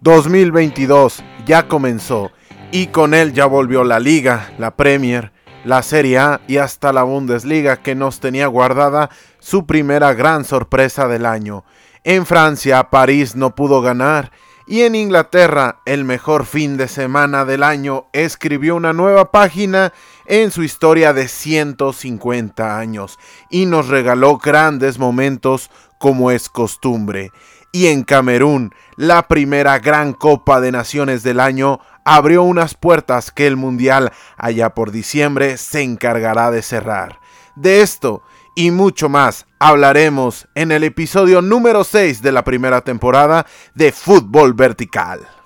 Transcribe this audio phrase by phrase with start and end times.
[0.00, 2.30] 2022 ya comenzó
[2.70, 5.32] y con él ya volvió la liga, la Premier,
[5.64, 11.08] la Serie A y hasta la Bundesliga que nos tenía guardada su primera gran sorpresa
[11.08, 11.64] del año.
[12.04, 14.30] En Francia, París no pudo ganar
[14.68, 19.92] y en Inglaterra, el mejor fin de semana del año escribió una nueva página
[20.26, 23.18] en su historia de 150 años
[23.50, 27.32] y nos regaló grandes momentos como es costumbre
[27.72, 33.46] y en Camerún, la primera gran Copa de Naciones del año, abrió unas puertas que
[33.46, 37.20] el Mundial allá por diciembre se encargará de cerrar.
[37.54, 38.22] De esto
[38.54, 44.54] y mucho más hablaremos en el episodio número 6 de la primera temporada de Fútbol
[44.54, 45.37] Vertical.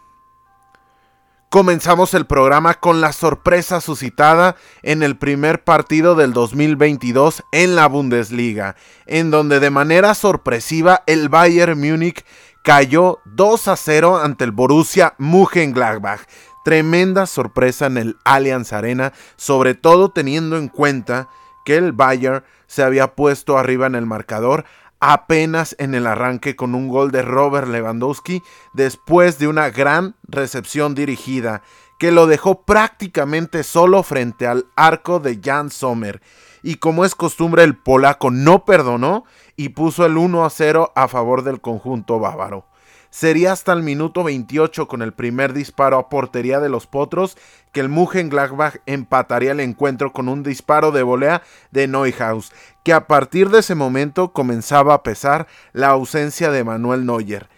[1.52, 7.88] Comenzamos el programa con la sorpresa suscitada en el primer partido del 2022 en la
[7.88, 8.74] Bundesliga,
[9.04, 12.24] en donde de manera sorpresiva el Bayern Múnich
[12.64, 16.22] cayó 2 a 0 ante el Borussia Mönchengladbach.
[16.64, 21.28] Tremenda sorpresa en el Allianz Arena, sobre todo teniendo en cuenta
[21.66, 24.64] que el Bayern se había puesto arriba en el marcador
[25.04, 28.40] apenas en el arranque con un gol de Robert Lewandowski
[28.72, 31.62] después de una gran recepción dirigida
[31.98, 36.22] que lo dejó prácticamente solo frente al arco de Jan Sommer.
[36.62, 39.24] Y como es costumbre, el polaco no perdonó
[39.56, 42.64] y puso el 1 a 0 a favor del conjunto bávaro.
[43.12, 47.36] Sería hasta el minuto 28 con el primer disparo a portería de los Potros
[47.70, 53.06] que el Mönchengladbach empataría el encuentro con un disparo de volea de Neuhaus, que a
[53.06, 57.50] partir de ese momento comenzaba a pesar la ausencia de Manuel Neuer.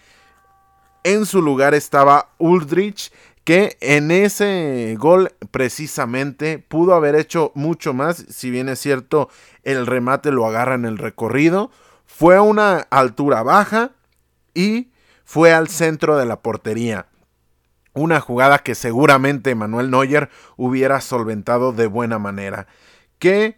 [1.04, 3.12] En su lugar estaba Ulrich,
[3.44, 9.28] que en ese gol precisamente pudo haber hecho mucho más, si bien es cierto
[9.62, 11.70] el remate lo agarra en el recorrido,
[12.06, 13.92] fue a una altura baja
[14.52, 14.88] y
[15.24, 17.06] fue al centro de la portería.
[17.92, 22.66] Una jugada que seguramente Manuel Neuer hubiera solventado de buena manera.
[23.18, 23.56] Que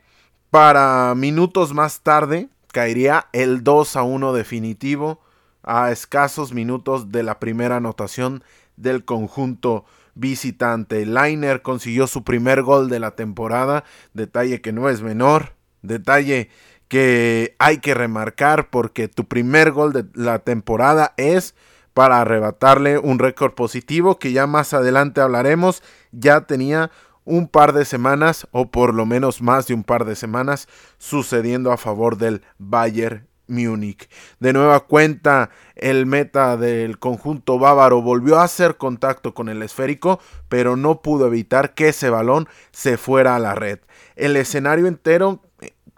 [0.50, 5.20] para minutos más tarde caería el 2 a 1 definitivo
[5.62, 8.44] a escasos minutos de la primera anotación
[8.76, 9.84] del conjunto
[10.14, 11.04] visitante.
[11.06, 13.84] Liner consiguió su primer gol de la temporada,
[14.14, 16.50] detalle que no es menor, detalle
[16.88, 21.54] que hay que remarcar porque tu primer gol de la temporada es
[21.94, 25.82] para arrebatarle un récord positivo que ya más adelante hablaremos.
[26.12, 26.90] Ya tenía
[27.24, 31.72] un par de semanas o por lo menos más de un par de semanas sucediendo
[31.72, 34.08] a favor del Bayern Múnich.
[34.40, 40.20] De nueva cuenta, el meta del conjunto bávaro volvió a hacer contacto con el esférico,
[40.48, 43.80] pero no pudo evitar que ese balón se fuera a la red.
[44.16, 45.42] El escenario entero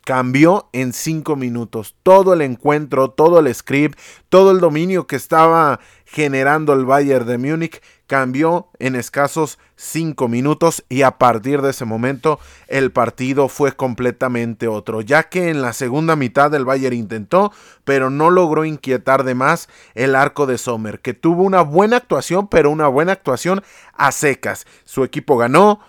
[0.09, 1.95] cambió en cinco minutos.
[2.03, 3.99] Todo el encuentro, todo el script,
[4.31, 10.83] todo el dominio que estaba generando el Bayern de Múnich cambió en escasos cinco minutos
[10.89, 15.75] y a partir de ese momento el partido fue completamente otro, ya que en la
[15.75, 17.53] segunda mitad el Bayern intentó,
[17.85, 22.49] pero no logró inquietar de más el arco de Sommer, que tuvo una buena actuación,
[22.49, 24.67] pero una buena actuación a secas.
[24.85, 25.81] Su equipo ganó,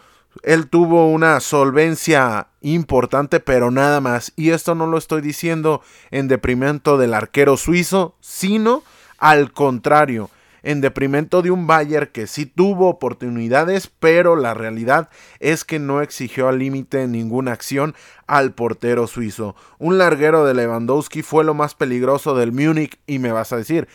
[0.44, 4.34] él tuvo una solvencia importante, pero nada más.
[4.36, 8.84] Y esto no lo estoy diciendo en deprimento del arquero suizo, sino
[9.18, 10.30] al contrario,
[10.64, 16.02] en deprimento de un Bayern que sí tuvo oportunidades, pero la realidad es que no
[16.02, 17.96] exigió al límite ninguna acción
[18.28, 19.56] al portero suizo.
[19.78, 23.88] Un larguero de Lewandowski fue lo más peligroso del Múnich y me vas a decir,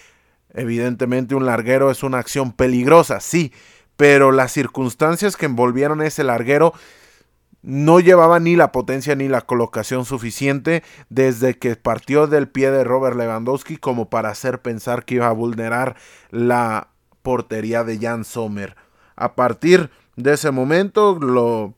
[0.53, 3.53] evidentemente un larguero es una acción peligrosa, sí,
[3.97, 6.75] pero las circunstancias que envolvieron ese larguero
[7.65, 12.85] no llevaba ni la potencia ni la colocación suficiente desde que partió del pie de
[12.85, 15.97] Robert Lewandowski como para hacer pensar que iba a vulnerar
[16.31, 16.89] la
[17.23, 18.77] portería de Jan Sommer.
[19.17, 21.75] A partir de ese momento, lo,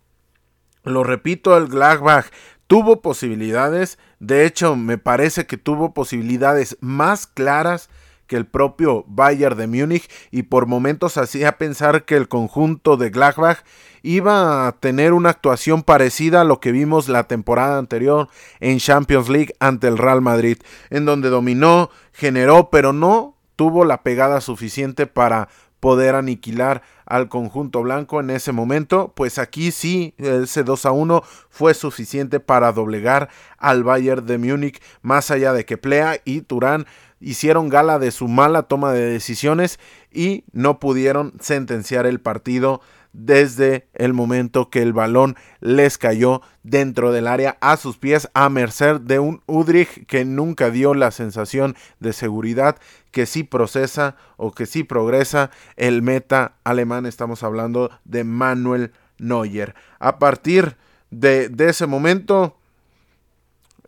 [0.83, 2.27] lo repito, el Gladbach
[2.67, 7.89] tuvo posibilidades, de hecho me parece que tuvo posibilidades más claras
[8.27, 13.11] que el propio Bayern de Múnich y por momentos hacía pensar que el conjunto de
[13.11, 13.59] Gladbach
[14.03, 18.29] iba a tener una actuación parecida a lo que vimos la temporada anterior
[18.61, 20.59] en Champions League ante el Real Madrid,
[20.91, 25.49] en donde dominó, generó, pero no tuvo la pegada suficiente para
[25.81, 31.23] poder aniquilar al conjunto blanco en ese momento, pues aquí sí ese 2 a 1
[31.49, 33.29] fue suficiente para doblegar
[33.59, 36.87] al Bayern de Múnich, más allá de que Plea y Turán
[37.27, 39.81] hicieron gala de su mala toma de decisiones
[40.13, 42.81] y no pudieron sentenciar el partido
[43.13, 48.49] desde el momento que el balón les cayó dentro del área a sus pies a
[48.49, 52.77] merced de un Udrich que nunca dio la sensación de seguridad
[53.11, 57.07] que sí procesa o que sí progresa el meta alemán.
[57.07, 59.75] Estamos hablando de Manuel Neuer.
[59.99, 60.77] A partir
[61.11, 62.57] de, ese momento,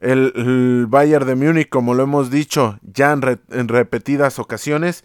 [0.00, 5.04] el, Bayern de Múnich, como lo hemos dicho ya en repetidas ocasiones,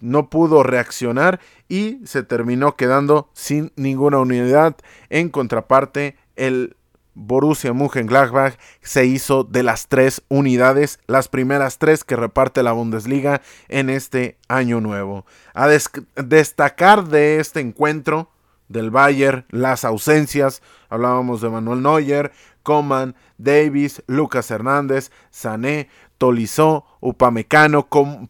[0.00, 4.76] no pudo reaccionar y se terminó quedando sin ninguna unidad.
[5.10, 6.76] En contraparte, el
[7.14, 13.42] Borussia Mönchengladbach se hizo de las tres unidades, las primeras tres que reparte la Bundesliga
[13.68, 15.26] en este año nuevo.
[15.54, 18.30] A destacar de este encuentro
[18.68, 22.32] del Bayern, las ausencias, hablábamos de Manuel Neuer,
[22.62, 25.88] Coman, Davis, Lucas Hernández, Sané,
[26.18, 27.88] Tolizó, Upamecano,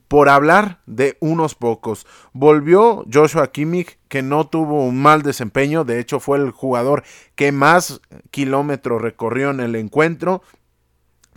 [0.08, 2.06] por hablar de unos pocos.
[2.32, 7.52] Volvió Joshua Kimmich, que no tuvo un mal desempeño, de hecho fue el jugador que
[7.52, 8.00] más
[8.30, 10.42] kilómetros recorrió en el encuentro,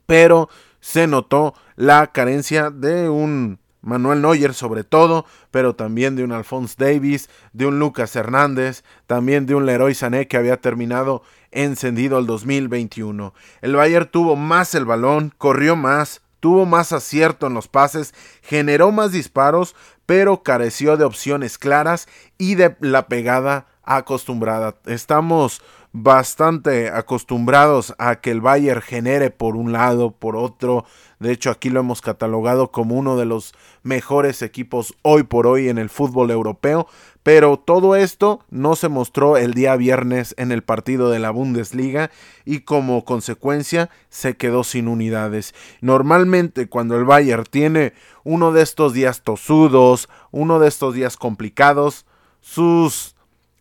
[0.06, 0.50] pero
[0.80, 6.76] se notó la carencia de un Manuel Neuer sobre todo, pero también de un Alphonse
[6.78, 11.22] Davis, de un Lucas Hernández, también de un Leroy Sané que había terminado
[11.56, 13.34] encendido el 2021.
[13.62, 18.14] El Bayern tuvo más el balón, corrió más, tuvo más acierto en los pases,
[18.44, 19.76] generó más disparos,
[20.06, 22.08] pero careció de opciones claras
[22.38, 24.76] y de la pegada acostumbrada.
[24.86, 25.62] Estamos
[25.98, 30.86] bastante acostumbrados a que el Bayern genere por un lado, por otro.
[31.20, 33.54] De hecho, aquí lo hemos catalogado como uno de los
[33.84, 36.88] mejores equipos hoy por hoy en el fútbol europeo.
[37.24, 42.12] Pero todo esto no se mostró el día viernes en el partido de la Bundesliga
[42.46, 45.56] y como consecuencia se quedó sin unidades.
[45.82, 52.06] Normalmente cuando el Bayern tiene uno de estos días tosudos, uno de estos días complicados,
[52.42, 53.16] sus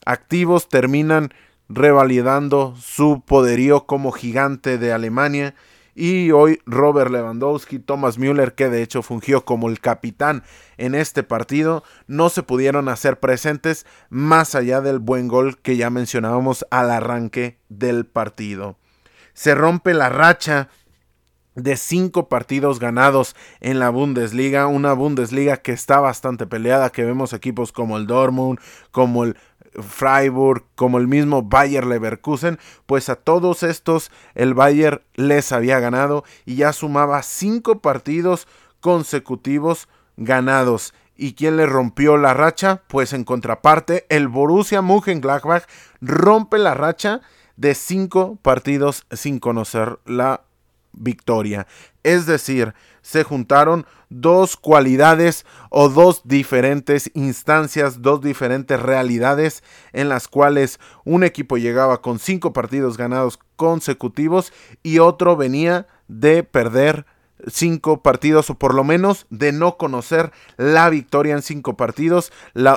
[0.04, 1.32] activos terminan
[1.70, 5.54] revalidando su poderío como gigante de Alemania
[5.94, 10.43] y hoy Robert Lewandowski, Thomas Müller, que de hecho fungió como el capitán
[10.76, 15.91] en este partido, no se pudieron hacer presentes más allá del buen gol que ya
[15.91, 18.76] mencionábamos al arranque del partido.
[19.35, 20.69] Se rompe la racha
[21.55, 27.32] de cinco partidos ganados en la Bundesliga, una Bundesliga que está bastante peleada, que vemos
[27.32, 28.58] equipos como el Dortmund,
[28.91, 29.37] como el
[29.80, 36.24] Freiburg, como el mismo Bayer Leverkusen, pues a todos estos el Bayer les había ganado
[36.44, 38.46] y ya sumaba cinco partidos
[38.80, 40.94] consecutivos ganados.
[41.16, 42.82] ¿Y quién le rompió la racha?
[42.88, 45.64] Pues en contraparte, el Borussia Mönchengladbach
[46.00, 47.20] rompe la racha
[47.56, 50.42] de cinco partidos sin conocer la
[50.92, 51.66] victoria.
[52.02, 52.74] Es decir,
[53.04, 59.62] se juntaron dos cualidades o dos diferentes instancias, dos diferentes realidades
[59.92, 66.44] en las cuales un equipo llegaba con cinco partidos ganados consecutivos y otro venía de
[66.44, 67.04] perder
[67.46, 72.32] cinco partidos o por lo menos de no conocer la victoria en cinco partidos.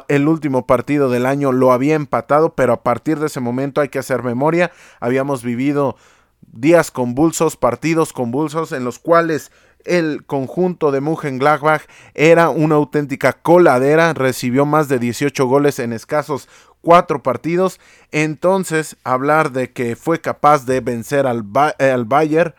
[0.10, 3.88] el último partido del año lo había empatado, pero a partir de ese momento hay
[3.88, 4.72] que hacer memoria.
[5.00, 5.96] Habíamos vivido
[6.42, 9.52] días convulsos, partidos convulsos en los cuales
[9.86, 11.84] el conjunto de Mönchengladbach
[12.14, 16.48] era una auténtica coladera, recibió más de 18 goles en escasos
[16.82, 17.80] cuatro partidos,
[18.12, 21.44] entonces hablar de que fue capaz de vencer al,
[21.80, 22.54] al Bayern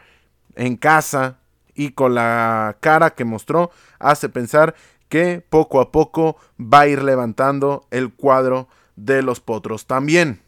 [0.55, 1.38] en casa
[1.75, 4.75] y con la cara que mostró hace pensar
[5.09, 9.87] que poco a poco va a ir levantando el cuadro de los potros.
[9.87, 10.40] También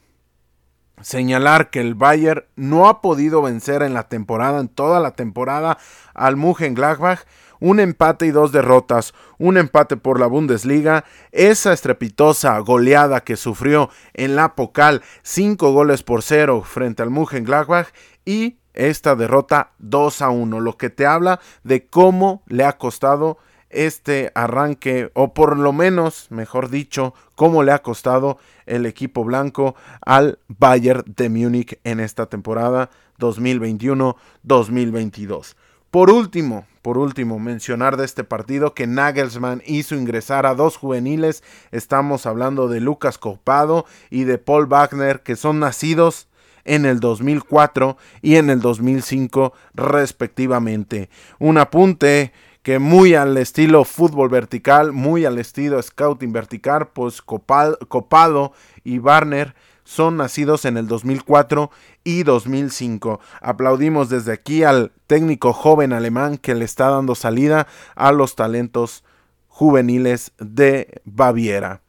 [1.02, 5.78] señalar que el Bayern no ha podido vencer en la temporada, en toda la temporada,
[6.14, 7.21] al Mönchengladbach.
[7.62, 13.90] Un empate y dos derrotas, un empate por la Bundesliga, esa estrepitosa goleada que sufrió
[14.14, 17.88] en la Pocal, cinco goles por cero frente al Mönchengladbach
[18.25, 23.38] y esta derrota 2 a 1, lo que te habla de cómo le ha costado
[23.71, 29.75] este arranque, o por lo menos, mejor dicho, cómo le ha costado el equipo blanco
[30.05, 35.55] al Bayern de Múnich en esta temporada 2021-2022.
[35.91, 41.43] Por último, por último, mencionar de este partido que Nagelsmann hizo ingresar a dos juveniles.
[41.73, 46.29] Estamos hablando de Lucas Copado y de Paul Wagner, que son nacidos
[46.65, 51.11] en el 2004 y en el 2005 respectivamente.
[51.39, 58.52] Un apunte que muy al estilo fútbol vertical, muy al estilo scouting vertical, pues Copado,
[58.85, 61.71] y Barner son nacidos en el 2004
[62.05, 63.19] y 2005.
[63.40, 69.05] Aplaudimos desde aquí al técnico joven alemán que le está dando salida a los talentos
[69.49, 71.81] juveniles de Baviera.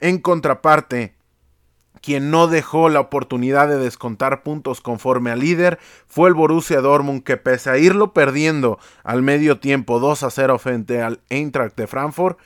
[0.00, 1.15] En contraparte,
[2.06, 7.24] quien no dejó la oportunidad de descontar puntos conforme al líder fue el Borussia Dortmund
[7.24, 11.88] que pese a irlo perdiendo al medio tiempo 2 a 0 frente al Eintracht de
[11.88, 12.38] Frankfurt,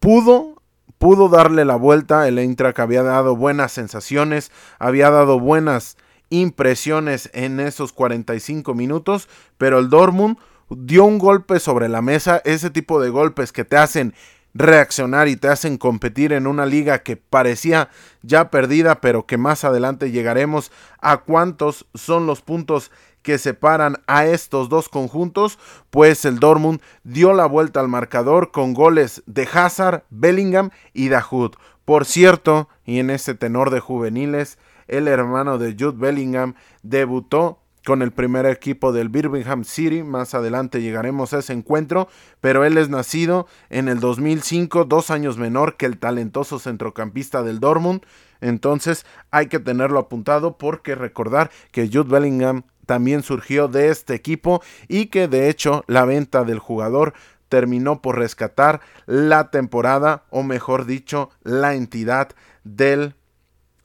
[0.00, 0.62] pudo
[0.96, 5.98] pudo darle la vuelta, el Eintracht había dado buenas sensaciones, había dado buenas
[6.30, 10.38] impresiones en esos 45 minutos, pero el Dortmund
[10.70, 14.14] dio un golpe sobre la mesa, ese tipo de golpes que te hacen
[14.58, 17.90] reaccionar y te hacen competir en una liga que parecía
[18.22, 22.90] ya perdida, pero que más adelante llegaremos a cuántos son los puntos
[23.22, 25.58] que separan a estos dos conjuntos,
[25.90, 31.52] pues el Dortmund dio la vuelta al marcador con goles de Hazard, Bellingham y Dahoud.
[31.84, 38.02] Por cierto, y en este tenor de juveniles, el hermano de Jude Bellingham debutó con
[38.02, 40.02] el primer equipo del Birmingham City.
[40.02, 42.06] Más adelante llegaremos a ese encuentro,
[42.42, 47.60] pero él es nacido en el 2005, dos años menor que el talentoso centrocampista del
[47.60, 48.02] Dortmund.
[48.42, 54.62] Entonces hay que tenerlo apuntado porque recordar que Jude Bellingham también surgió de este equipo
[54.86, 57.14] y que de hecho la venta del jugador
[57.48, 62.32] terminó por rescatar la temporada o mejor dicho la entidad
[62.64, 63.14] del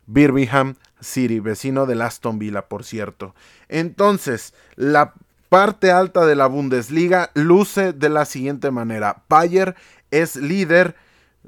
[0.07, 3.35] Birmingham City, vecino de Aston Villa, por cierto.
[3.69, 5.13] Entonces, la
[5.49, 9.23] parte alta de la Bundesliga luce de la siguiente manera.
[9.29, 9.75] Bayer
[10.09, 10.95] es líder,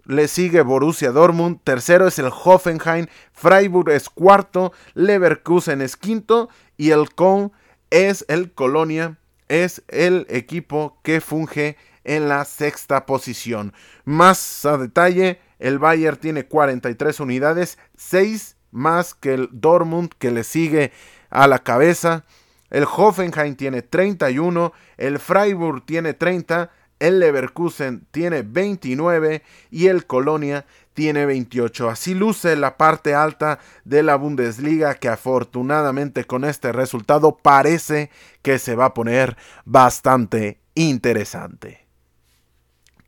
[0.05, 6.91] le sigue Borussia Dortmund, tercero es el Hoffenheim, Freiburg es cuarto, Leverkusen es quinto y
[6.91, 7.51] el Köln
[7.89, 13.73] es el Colonia, es el equipo que funge en la sexta posición.
[14.03, 20.43] Más a detalle, el Bayern tiene 43 unidades, 6 más que el Dortmund que le
[20.43, 20.91] sigue
[21.29, 22.25] a la cabeza.
[22.69, 30.65] El Hoffenheim tiene 31, el Freiburg tiene 30, el Leverkusen tiene 29 y el Colonia
[30.93, 31.89] tiene 28.
[31.89, 38.09] Así luce la parte alta de la Bundesliga que afortunadamente con este resultado parece
[38.41, 41.84] que se va a poner bastante interesante.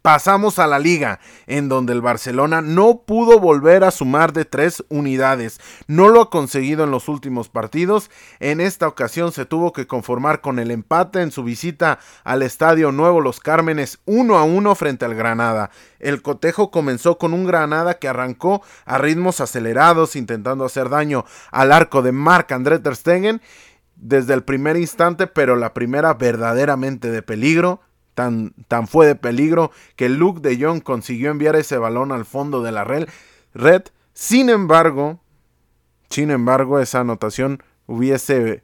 [0.07, 4.81] Pasamos a la liga, en donde el Barcelona no pudo volver a sumar de tres
[4.87, 5.59] unidades.
[5.87, 8.09] No lo ha conseguido en los últimos partidos.
[8.39, 12.93] En esta ocasión se tuvo que conformar con el empate en su visita al Estadio
[12.93, 15.71] Nuevo Los Cármenes 1 a 1 frente al Granada.
[15.99, 21.73] El cotejo comenzó con un Granada que arrancó a ritmos acelerados, intentando hacer daño al
[21.73, 22.95] arco de Marc André Ter
[23.97, 27.81] desde el primer instante, pero la primera verdaderamente de peligro
[28.17, 28.55] Tan,
[28.87, 32.83] fue de peligro que Luke de Jong consiguió enviar ese balón al fondo de la
[32.83, 33.07] red.
[34.15, 35.19] Sin embargo,
[36.09, 38.63] sin embargo, esa anotación hubiese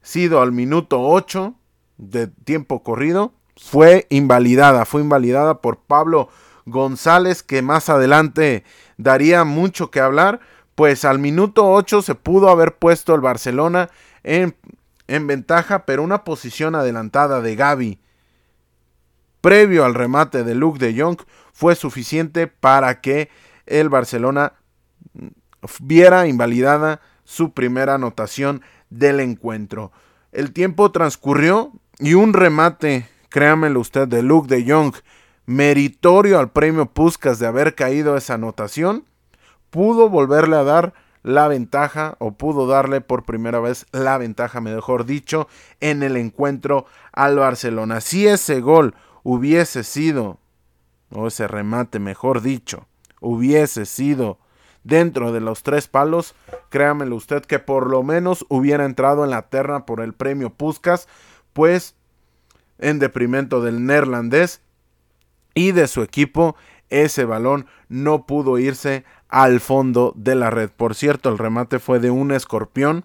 [0.00, 1.54] sido al minuto 8
[1.98, 3.34] de tiempo corrido.
[3.58, 6.30] Fue invalidada, fue invalidada por Pablo
[6.64, 8.64] González, que más adelante
[8.96, 10.40] daría mucho que hablar.
[10.74, 13.90] Pues al minuto 8 se pudo haber puesto el Barcelona
[14.22, 14.56] en,
[15.06, 18.00] en ventaja, pero una posición adelantada de Gaby
[19.46, 21.18] previo al remate de Luke de Jong
[21.52, 23.30] fue suficiente para que
[23.64, 24.54] el Barcelona
[25.78, 29.92] viera invalidada su primera anotación del encuentro.
[30.32, 34.96] El tiempo transcurrió y un remate, créamelo usted, de Luke de Jong,
[35.46, 39.04] meritorio al premio Puskas de haber caído esa anotación,
[39.70, 45.06] pudo volverle a dar la ventaja o pudo darle por primera vez la ventaja, mejor
[45.06, 45.46] dicho,
[45.78, 48.00] en el encuentro al Barcelona.
[48.00, 48.96] Si ese gol
[49.28, 50.38] hubiese sido,
[51.10, 52.86] o ese remate mejor dicho,
[53.20, 54.38] hubiese sido
[54.84, 56.36] dentro de los tres palos,
[56.68, 61.08] créamelo usted que por lo menos hubiera entrado en la terna por el premio Puskas,
[61.52, 61.96] pues
[62.78, 64.60] en deprimento del neerlandés
[65.54, 66.54] y de su equipo,
[66.88, 70.70] ese balón no pudo irse al fondo de la red.
[70.70, 73.04] Por cierto, el remate fue de un escorpión,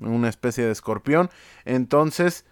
[0.00, 1.28] una especie de escorpión.
[1.66, 2.46] Entonces,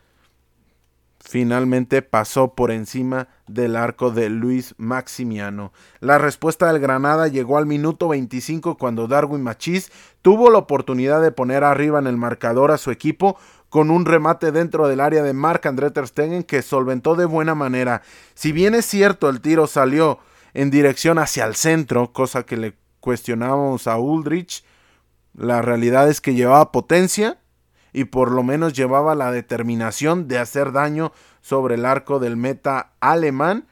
[1.20, 5.72] finalmente pasó por encima del arco de Luis Maximiano.
[6.00, 9.90] La respuesta del Granada llegó al minuto 25 cuando Darwin Machís
[10.22, 13.37] tuvo la oportunidad de poner arriba en el marcador a su equipo
[13.68, 18.02] con un remate dentro del área de Marc André Stegen que solventó de buena manera.
[18.34, 20.18] Si bien es cierto el tiro salió
[20.54, 24.64] en dirección hacia el centro, cosa que le cuestionábamos a Uldrich,
[25.34, 27.38] la realidad es que llevaba potencia
[27.92, 32.92] y por lo menos llevaba la determinación de hacer daño sobre el arco del meta
[33.00, 33.66] alemán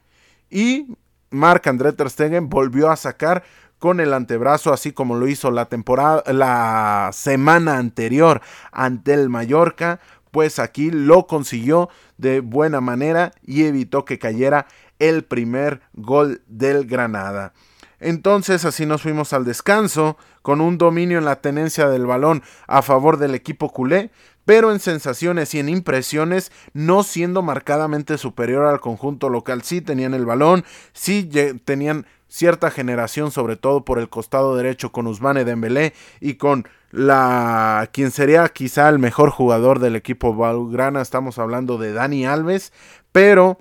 [0.50, 0.96] y
[1.30, 3.44] Marc André Ter Stegen volvió a sacar
[3.78, 8.40] con el antebrazo así como lo hizo la temporada la semana anterior
[8.72, 14.66] ante el Mallorca, pues aquí lo consiguió de buena manera y evitó que cayera
[14.98, 17.52] el primer gol del Granada.
[18.00, 22.82] Entonces así nos fuimos al descanso, con un dominio en la tenencia del balón a
[22.82, 24.10] favor del equipo culé,
[24.44, 29.62] pero en sensaciones y en impresiones no siendo marcadamente superior al conjunto local.
[29.62, 31.28] Sí tenían el balón, sí
[31.64, 37.90] tenían cierta generación, sobre todo por el costado derecho con Usmane Dembélé y con la
[37.92, 42.72] quien sería quizá el mejor jugador del equipo Valgrana, estamos hablando de Dani Alves,
[43.12, 43.58] pero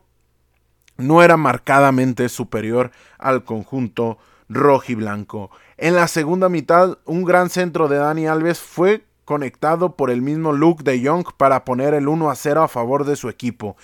[0.98, 4.18] no era marcadamente superior al conjunto
[4.50, 5.52] rojiblanco.
[5.78, 10.54] En la segunda mitad, un gran centro de Dani Alves fue conectado por el mismo
[10.54, 13.76] Luke de Jong para poner el 1 a 0 a favor de su equipo.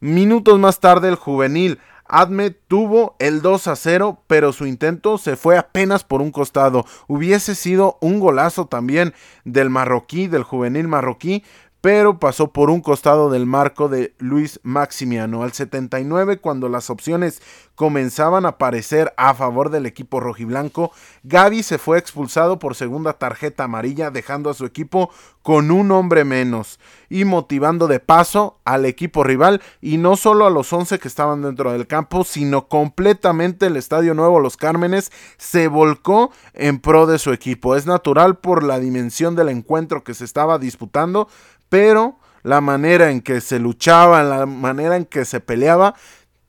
[0.00, 5.36] Minutos más tarde, el juvenil Adme tuvo el 2 a 0, pero su intento se
[5.36, 6.84] fue apenas por un costado.
[7.06, 9.14] Hubiese sido un golazo también
[9.44, 11.42] del marroquí, del juvenil marroquí,
[11.82, 15.42] pero pasó por un costado del marco de Luis Maximiano.
[15.42, 17.42] Al 79, cuando las opciones
[17.74, 20.92] comenzaban a aparecer a favor del equipo rojiblanco,
[21.24, 25.10] Gaby se fue expulsado por segunda tarjeta amarilla, dejando a su equipo
[25.42, 26.78] con un hombre menos
[27.10, 31.42] y motivando de paso al equipo rival y no solo a los 11 que estaban
[31.42, 37.18] dentro del campo, sino completamente el Estadio Nuevo Los Cármenes se volcó en pro de
[37.18, 37.74] su equipo.
[37.74, 41.28] Es natural por la dimensión del encuentro que se estaba disputando,
[41.72, 45.94] pero la manera en que se luchaba, la manera en que se peleaba,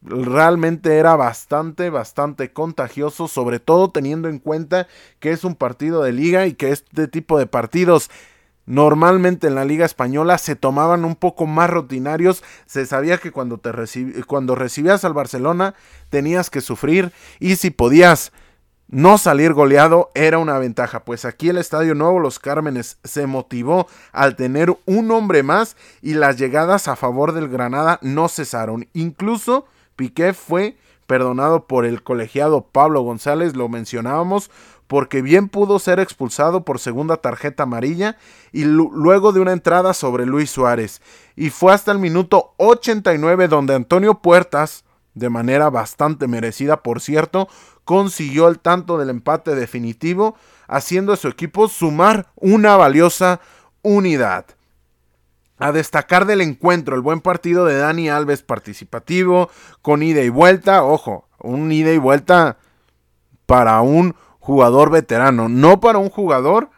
[0.01, 4.89] realmente era bastante, bastante contagioso, sobre todo teniendo en cuenta
[5.22, 8.12] que es un partido de liga y que este tipo de partidos
[8.65, 13.60] normalmente en la liga española se tomaban un poco más rutinarios, se sabía que cuando,
[13.60, 13.72] te
[14.27, 15.74] cuando recibías al Barcelona
[16.10, 18.34] tenías que sufrir y si podías
[18.93, 23.88] no salir goleado era una ventaja, pues aquí el Estadio Nuevo Los Cármenes se motivó
[24.12, 28.88] al tener un hombre más y las llegadas a favor del Granada no cesaron.
[28.93, 34.51] Incluso Piqué fue perdonado por el colegiado Pablo González, lo mencionábamos,
[34.85, 38.17] porque bien pudo ser expulsado por segunda tarjeta amarilla
[38.51, 41.01] y luego de una entrada sobre Luis Suárez.
[41.35, 47.48] Y fue hasta el minuto 89 donde Antonio Puertas, de manera bastante merecida por cierto,
[47.85, 50.35] consiguió el tanto del empate definitivo,
[50.68, 53.40] haciendo a su equipo sumar una valiosa
[53.81, 54.46] unidad.
[55.59, 59.50] A destacar del encuentro, el buen partido de Dani Alves participativo,
[59.81, 62.57] con ida y vuelta, ojo, un ida y vuelta
[63.46, 66.70] para un jugador veterano, no para un jugador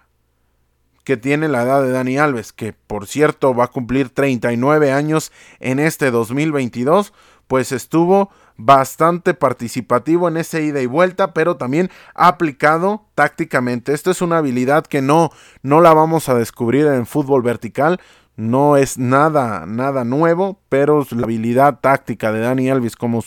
[1.05, 5.31] que tiene la edad de Dani Alves, que por cierto va a cumplir 39 años
[5.59, 7.13] en este 2022,
[7.47, 13.93] pues estuvo bastante participativo en ese ida y vuelta, pero también aplicado tácticamente.
[13.93, 15.31] Esto es una habilidad que no,
[15.61, 17.99] no la vamos a descubrir en fútbol vertical.
[18.37, 23.23] No es nada, nada nuevo, pero la habilidad táctica de Dani Alves como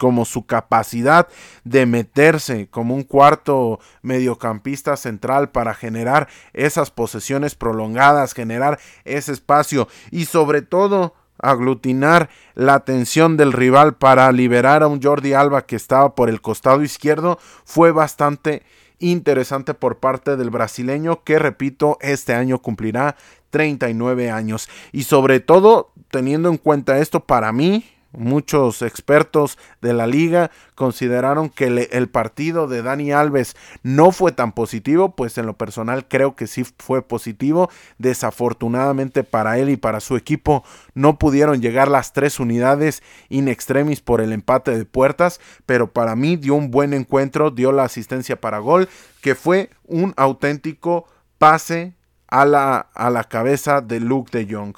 [0.00, 1.28] como su capacidad
[1.62, 9.88] de meterse como un cuarto mediocampista central para generar esas posesiones prolongadas, generar ese espacio
[10.10, 15.76] y sobre todo aglutinar la atención del rival para liberar a un Jordi Alba que
[15.76, 18.62] estaba por el costado izquierdo fue bastante
[18.98, 23.16] interesante por parte del brasileño que repito este año cumplirá
[23.50, 24.68] 39 años.
[24.92, 31.48] Y sobre todo teniendo en cuenta esto para mí Muchos expertos de la liga consideraron
[31.48, 36.34] que el partido de Dani Alves no fue tan positivo, pues en lo personal creo
[36.34, 37.70] que sí fue positivo.
[37.98, 44.00] Desafortunadamente para él y para su equipo no pudieron llegar las tres unidades in extremis
[44.00, 48.40] por el empate de puertas, pero para mí dio un buen encuentro, dio la asistencia
[48.40, 48.88] para gol,
[49.20, 51.06] que fue un auténtico
[51.38, 51.94] pase
[52.26, 54.74] a la, a la cabeza de Luke de Jong.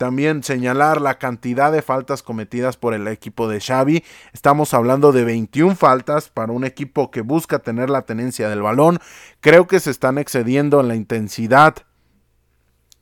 [0.00, 4.02] También señalar la cantidad de faltas cometidas por el equipo de Xavi.
[4.32, 8.98] Estamos hablando de 21 faltas para un equipo que busca tener la tenencia del balón.
[9.40, 11.74] Creo que se están excediendo en la intensidad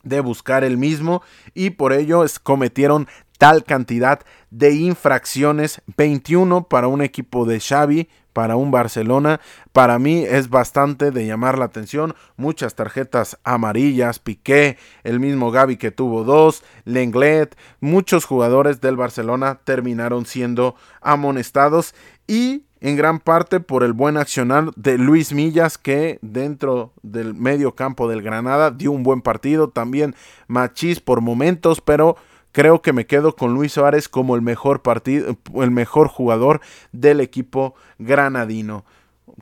[0.02, 1.22] de buscar el mismo
[1.54, 3.06] y por ello cometieron
[3.38, 4.18] tal cantidad
[4.50, 8.08] de infracciones, 21 para un equipo de Xavi,
[8.38, 9.40] para un Barcelona,
[9.72, 15.76] para mí es bastante de llamar la atención, muchas tarjetas amarillas, Piqué, el mismo Gaby
[15.76, 21.96] que tuvo dos, Lenglet, muchos jugadores del Barcelona terminaron siendo amonestados
[22.28, 27.74] y en gran parte por el buen accionar de Luis Millas que dentro del medio
[27.74, 30.14] campo del Granada dio un buen partido, también
[30.46, 32.16] Machís por momentos, pero
[32.58, 37.20] Creo que me quedo con Luis Suárez como el mejor partido, el mejor jugador del
[37.20, 38.84] equipo granadino.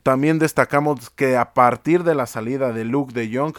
[0.03, 3.55] También destacamos que a partir de la salida de Luke de Jong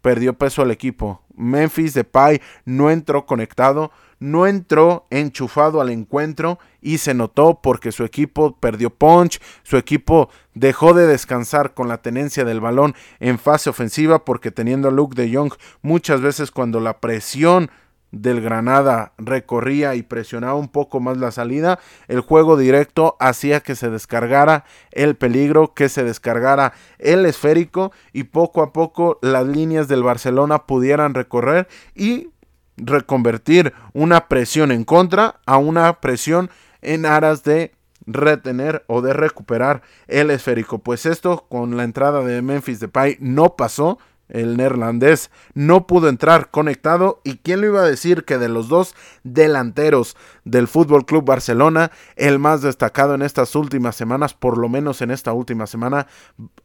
[0.00, 1.20] perdió peso el equipo.
[1.36, 8.04] Memphis Depay no entró conectado, no entró enchufado al encuentro y se notó porque su
[8.04, 13.68] equipo perdió punch, su equipo dejó de descansar con la tenencia del balón en fase
[13.68, 17.70] ofensiva porque teniendo a Luke de Jong muchas veces cuando la presión
[18.12, 23.74] del Granada recorría y presionaba un poco más la salida, el juego directo hacía que
[23.74, 29.88] se descargara el peligro, que se descargara el esférico y poco a poco las líneas
[29.88, 32.28] del Barcelona pudieran recorrer y
[32.76, 36.50] reconvertir una presión en contra a una presión
[36.82, 37.72] en aras de
[38.06, 40.78] retener o de recuperar el esférico.
[40.78, 43.98] Pues esto con la entrada de Memphis Depay no pasó
[44.32, 48.68] el neerlandés no pudo entrar conectado y quién lo iba a decir que de los
[48.68, 54.68] dos delanteros del Fútbol Club Barcelona, el más destacado en estas últimas semanas, por lo
[54.68, 56.06] menos en esta última semana,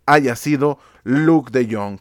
[0.05, 1.99] haya sido Luke de Jong.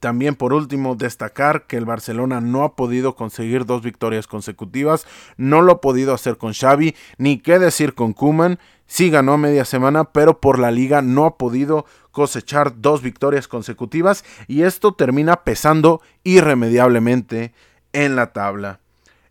[0.00, 5.06] También por último destacar que el Barcelona no ha podido conseguir dos victorias consecutivas,
[5.36, 9.64] no lo ha podido hacer con Xavi, ni qué decir con Kuman, sí ganó media
[9.64, 15.44] semana, pero por la liga no ha podido cosechar dos victorias consecutivas y esto termina
[15.44, 17.52] pesando irremediablemente
[17.92, 18.80] en la tabla.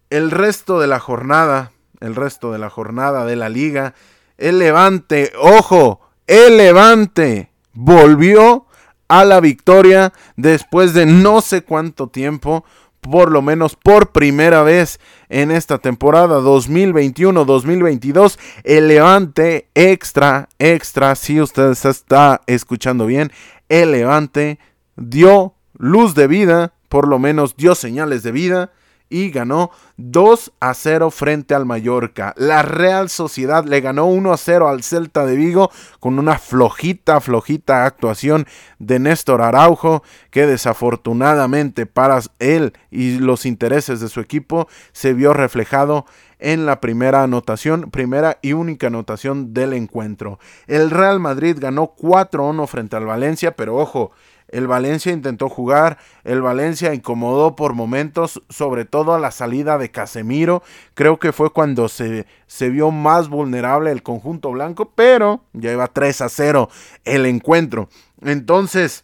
[0.10, 3.93] El resto de la jornada, el resto de la jornada de la liga,
[4.38, 8.66] el Levante, ojo, el Levante volvió
[9.08, 12.65] a la victoria después de no sé cuánto tiempo
[13.02, 18.38] por lo menos por primera vez en esta temporada 2021-2022.
[18.63, 23.32] El Levante extra, extra, si usted se está escuchando bien,
[23.70, 24.60] el Levante
[24.96, 28.72] dio luz de vida, por lo menos dio señales de vida
[29.10, 32.34] y ganó 2 a 0 frente al Mallorca.
[32.38, 37.22] La Real Sociedad le ganó 1 a 0 al Celta de Vigo con una flojita,
[37.22, 38.46] flojita actuación
[38.80, 45.34] de Néstor Araujo que desafortunadamente para él y los intereses de su equipo se vio
[45.34, 46.06] reflejado
[46.39, 50.39] en la primera anotación, primera y única anotación del encuentro.
[50.67, 54.12] El Real Madrid ganó 4-1 frente al Valencia, pero ojo,
[54.49, 59.91] el Valencia intentó jugar, el Valencia incomodó por momentos, sobre todo a la salida de
[59.91, 60.63] Casemiro.
[60.93, 65.88] Creo que fue cuando se, se vio más vulnerable el conjunto blanco, pero ya iba
[65.88, 66.69] 3 a 0
[67.03, 67.89] el encuentro.
[68.21, 69.03] Entonces,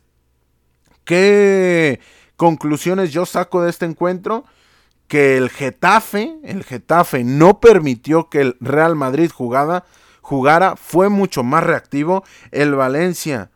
[1.04, 2.00] ¿qué
[2.38, 4.46] conclusiones yo saco de este encuentro?
[5.10, 9.84] Que el Getafe, el Getafe no permitió que el Real Madrid jugara,
[10.22, 12.24] jugara, fue mucho más reactivo.
[12.52, 13.52] El Valencia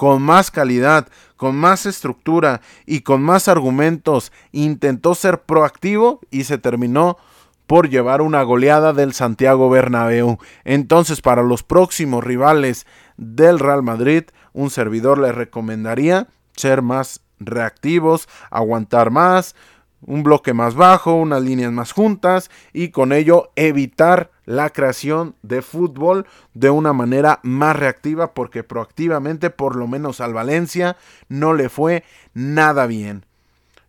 [0.00, 6.56] con más calidad, con más estructura y con más argumentos, intentó ser proactivo y se
[6.56, 7.18] terminó
[7.66, 10.38] por llevar una goleada del Santiago Bernabéu.
[10.64, 12.86] Entonces, para los próximos rivales
[13.18, 19.54] del Real Madrid, un servidor le recomendaría ser más reactivos, aguantar más,
[20.00, 25.62] un bloque más bajo, unas líneas más juntas y con ello evitar la creación de
[25.62, 30.96] fútbol de una manera más reactiva porque proactivamente por lo menos al Valencia
[31.28, 32.02] no le fue
[32.34, 33.24] nada bien.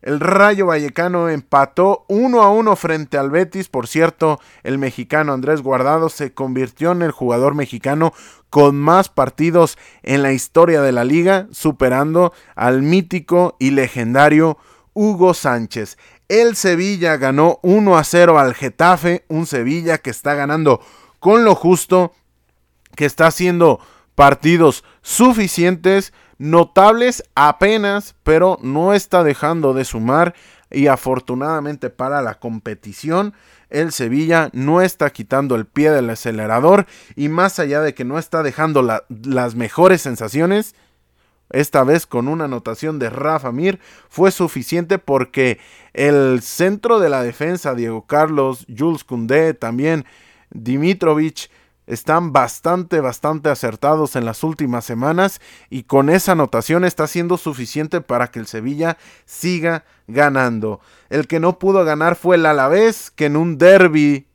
[0.04, 3.70] El Rayo Vallecano empató 1 a 1 frente al Betis.
[3.70, 8.14] Por cierto, el mexicano Andrés Guardado se convirtió en el jugador mexicano
[8.52, 14.60] con más partidos en la historia de la liga, superando al mítico y legendario
[14.94, 15.98] Hugo Sánchez.
[16.32, 20.80] El Sevilla ganó 1 a 0 al Getafe, un Sevilla que está ganando
[21.20, 22.14] con lo justo,
[22.96, 23.82] que está haciendo
[24.16, 30.34] partidos suficientes, notables apenas, pero no está dejando de sumar
[30.70, 33.34] y afortunadamente para la competición
[33.70, 36.86] el Sevilla no está quitando el pie del acelerador
[37.18, 40.76] y más allá de que no está dejando las mejores sensaciones,
[41.52, 45.60] esta vez con una anotación de Rafa Mir, fue suficiente porque
[45.94, 50.06] el centro de la defensa, Diego Carlos, Jules Koundé, también
[50.50, 51.50] Dimitrovich,
[51.88, 58.00] están bastante, bastante acertados en las últimas semanas y con esa anotación está siendo suficiente
[58.00, 60.80] para que el Sevilla siga ganando.
[61.10, 64.28] El que no pudo ganar fue el Alavés, que en un derby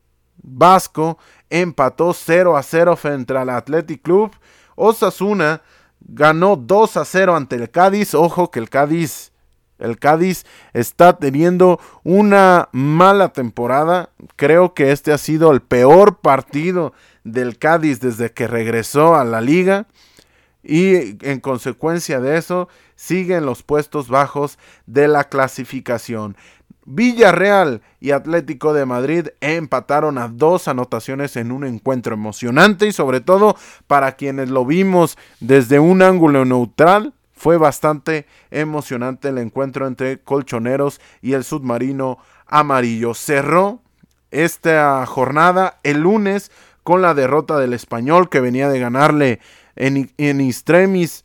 [0.42, 4.32] vasco empató 0 a 0 frente al Athletic Club.
[4.74, 5.62] Osasuna
[6.00, 8.14] ganó 2 a 0 ante el Cádiz.
[8.14, 9.32] Ojo que el Cádiz,
[9.78, 14.10] el Cádiz está teniendo una mala temporada.
[14.36, 16.92] Creo que este ha sido el peor partido
[17.24, 19.86] del Cádiz desde que regresó a la liga.
[20.62, 26.36] Y en consecuencia de eso, siguen los puestos bajos de la clasificación.
[26.86, 33.20] Villarreal y Atlético de Madrid empataron a dos anotaciones en un encuentro emocionante y sobre
[33.20, 33.56] todo
[33.88, 37.12] para quienes lo vimos desde un ángulo neutral.
[37.32, 43.14] Fue bastante emocionante el encuentro entre Colchoneros y el submarino amarillo.
[43.14, 43.82] Cerró
[44.30, 46.52] esta jornada el lunes
[46.84, 49.40] con la derrota del español que venía de ganarle
[49.74, 51.24] en, en extremis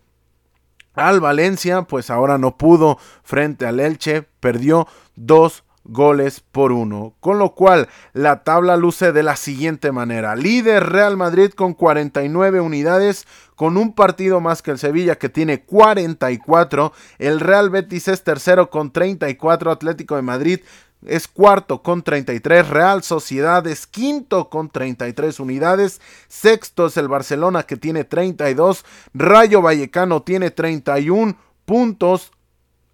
[0.93, 7.39] al Valencia, pues ahora no pudo frente al Elche, perdió dos goles por uno, con
[7.39, 10.35] lo cual la tabla luce de la siguiente manera.
[10.35, 15.63] Líder Real Madrid con 49 unidades, con un partido más que el Sevilla que tiene
[15.63, 20.59] 44, el Real Betis es tercero con 34, Atlético de Madrid
[21.05, 27.63] es cuarto con 33, Real Sociedad es quinto con 33 unidades, sexto es el Barcelona
[27.63, 32.31] que tiene 32, Rayo Vallecano tiene 31 puntos,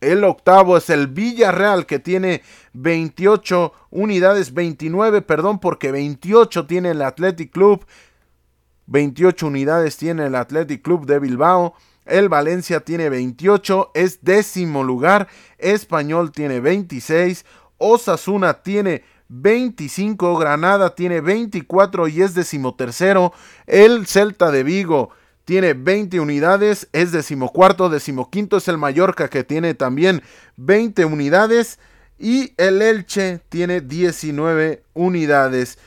[0.01, 7.01] el octavo es el Villarreal que tiene 28 unidades, 29, perdón, porque 28 tiene el
[7.01, 7.85] Athletic Club,
[8.85, 11.73] 28 unidades tiene el Athletic Club de Bilbao.
[12.05, 15.27] El Valencia tiene 28, es décimo lugar.
[15.57, 17.45] Español tiene 26.
[17.77, 23.33] Osasuna tiene 25, Granada tiene 24 y es decimotercero.
[23.65, 25.09] El Celta de Vigo
[25.47, 30.21] tiene 20 unidades, es decimocuarto, decimoquinto es el Mallorca que tiene también
[30.57, 31.79] 20 unidades
[32.19, 35.77] y el Elche tiene 19 unidades.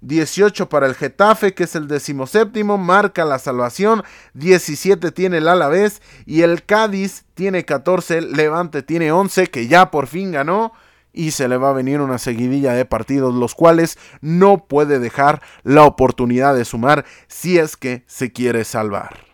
[0.00, 4.02] 18 para el Getafe, que es el decimoséptimo, marca la salvación.
[4.34, 9.92] 17 tiene el Alavés y el Cádiz tiene 14, el Levante tiene 11, que ya
[9.92, 10.72] por fin ganó
[11.16, 15.42] y se le va a venir una seguidilla de partidos los cuales no puede dejar
[15.64, 19.26] la oportunidad de sumar si es que se quiere salvar.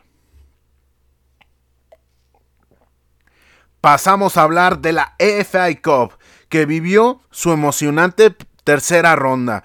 [3.83, 6.17] Pasamos a hablar de la FA Cup
[6.49, 9.65] que vivió su emocionante tercera ronda.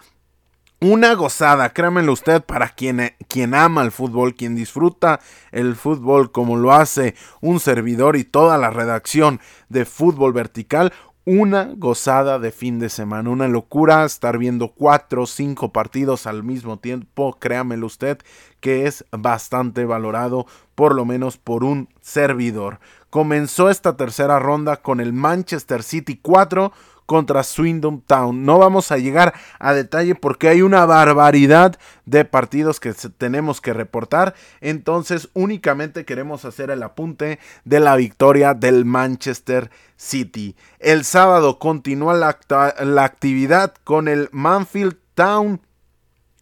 [0.80, 5.20] Una gozada, créanmelo usted, para quien, quien, ama el fútbol, quien disfruta
[5.52, 10.94] el fútbol como lo hace un servidor y toda la redacción de fútbol vertical,
[11.30, 16.42] una gozada de fin de semana, una locura estar viendo cuatro o cinco partidos al
[16.42, 18.20] mismo tiempo, créamelo usted,
[18.62, 22.80] que es bastante valorado, por lo menos por un servidor.
[23.10, 26.72] Comenzó esta tercera ronda con el Manchester City 4
[27.08, 28.46] contra Swindon Town.
[28.46, 33.74] No vamos a llegar a detalle porque hay una barbaridad de partidos que tenemos que
[33.74, 34.36] reportar.
[34.62, 40.56] Entonces únicamente queremos hacer el apunte de la victoria del Manchester City.
[40.80, 45.62] El sábado continúa la, actividad con el Manfield Town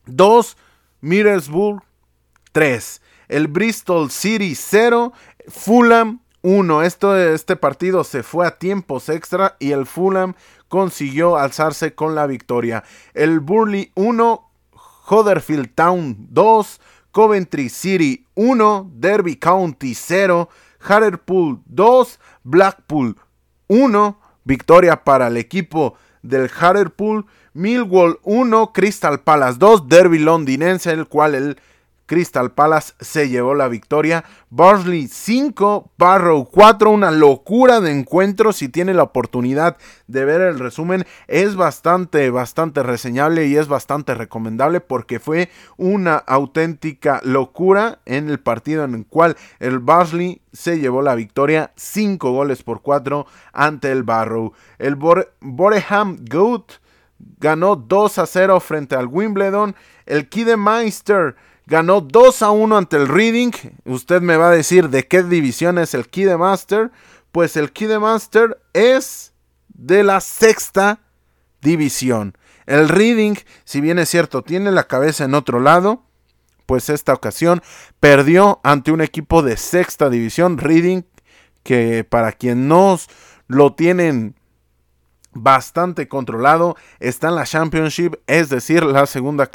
[0.08, 0.58] 2,
[1.01, 1.82] Middlesbrough
[2.51, 3.01] 3.
[3.28, 5.13] El Bristol City 0,
[5.47, 6.84] Fulham 1.
[6.84, 10.36] Esto, este partido se fue a tiempos extra y el Fulham
[10.69, 12.84] consiguió alzarse con la victoria.
[13.15, 14.51] El Burley 1,
[15.10, 16.81] Huddersfield Town 2,
[17.12, 20.47] Coventry City 1, Derby County 0,
[20.79, 23.17] Hartlepool 2, Blackpool
[23.67, 31.08] 1, victoria para el equipo del Hartlepool, Millwall 1, Crystal Palace 2, Derby londinense, el
[31.08, 31.60] cual el
[32.06, 34.24] Crystal Palace se llevó la victoria.
[34.50, 38.54] Barnsley 5, Barrow 4, una locura de encuentro.
[38.54, 44.13] Si tiene la oportunidad de ver el resumen, es bastante, bastante reseñable y es bastante
[44.13, 50.80] recomendable porque fue una auténtica locura en el partido en el cual el Barnsley se
[50.80, 54.54] llevó la victoria 5 goles por 4 ante el Barrow.
[54.78, 56.74] El Boreham Goat
[57.39, 59.76] ganó 2 a 0 frente al Wimbledon.
[60.06, 63.51] El Kidemeister ganó 2 a 1 ante el Reading.
[63.86, 66.91] Usted me va a decir de qué división es el Kidemaster.
[67.32, 69.34] Pues el Kidemaster es
[69.67, 70.99] de la sexta
[71.62, 72.38] división.
[72.65, 76.04] El Reading, si bien es cierto, tiene la cabeza en otro lado,
[76.65, 77.62] pues esta ocasión
[77.99, 81.04] perdió ante un equipo de sexta división, Reading,
[81.63, 82.99] que para quien no
[83.47, 84.36] lo tienen
[85.36, 89.52] bastante controlado, está en la Championship, es decir, la segunda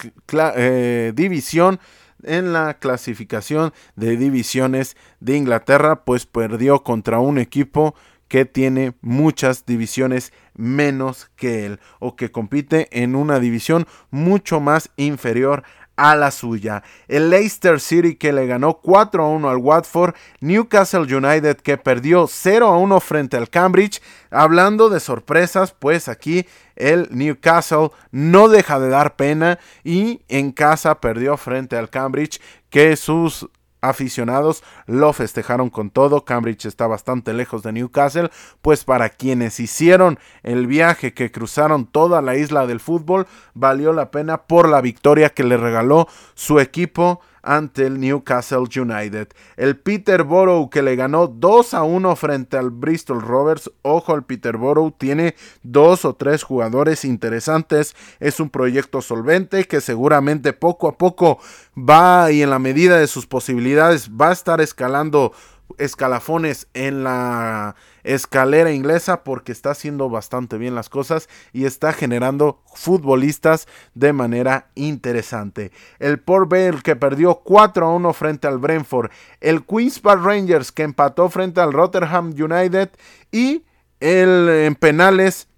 [0.57, 1.81] eh, división
[2.23, 7.95] en la clasificación de divisiones de Inglaterra, pues perdió contra un equipo
[8.29, 14.91] que tiene muchas divisiones menos que él o que compite en una división mucho más
[14.97, 15.65] inferior
[16.01, 16.83] a la suya.
[17.09, 22.27] El Leicester City que le ganó 4 a 1 al Watford, Newcastle United que perdió
[22.27, 24.01] 0 a 1 frente al Cambridge.
[24.31, 31.01] Hablando de sorpresas, pues aquí el Newcastle no deja de dar pena y en casa
[31.03, 36.25] perdió frente al Cambridge que sus aficionados lo festejaron con todo.
[36.25, 38.31] Cambridge está bastante lejos de Newcastle,
[38.63, 44.11] pues para quienes hicieron el viaje que cruzaron toda la isla del fútbol, valió la
[44.11, 49.29] pena por la victoria que le regaló su equipo ante el Newcastle United.
[49.57, 53.71] El Peterborough que le ganó 2 a 1 frente al Bristol Rovers.
[53.83, 57.95] Ojo, el Peterborough tiene dos o tres jugadores interesantes.
[58.19, 61.39] Es un proyecto solvente que seguramente poco a poco
[61.77, 65.33] va y en la medida de sus posibilidades va a estar escalando
[65.81, 72.63] escalafones en la escalera inglesa porque está haciendo bastante bien las cosas y está generando
[72.75, 75.73] futbolistas de manera interesante.
[75.99, 80.71] El Port Vale que perdió 4 a 1 frente al Brentford, el Queens Park Rangers
[80.71, 82.91] que empató frente al Rotterdam United
[83.33, 83.65] y
[84.01, 85.49] el en penales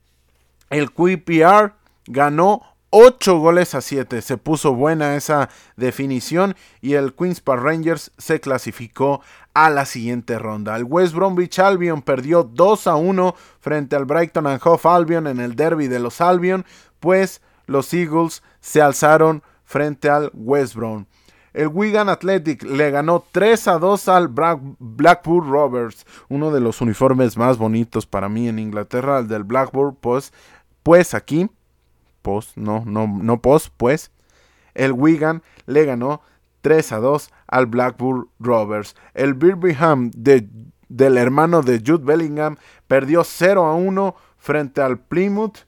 [0.71, 1.75] el QPR
[2.07, 4.21] ganó 8 goles a 7.
[4.21, 9.23] Se puso buena esa definición y el Queens Park Rangers se clasificó
[9.55, 10.77] a la siguiente ronda.
[10.77, 15.41] El West Bromwich Albion perdió 2 a 1 frente al Brighton and Hove Albion en
[15.41, 16.67] el derby de los Albion,
[17.01, 21.07] pues los Eagles se alzaron frente al West Brom.
[21.55, 27.39] El Wigan Athletic le ganó 3 a 2 al Blackburn Rovers, uno de los uniformes
[27.39, 30.33] más bonitos para mí en Inglaterra, el del Blackburn, pues,
[30.83, 31.51] pues aquí
[32.23, 34.11] post, no, no, no post, pues,
[34.75, 36.23] el Wigan le ganó
[36.63, 38.97] 3 a 2 al Blackburn Rovers.
[39.15, 40.49] El Birmingham de,
[40.89, 42.57] del hermano de Jude Bellingham
[42.87, 45.67] perdió 0 a 1 frente al Plymouth.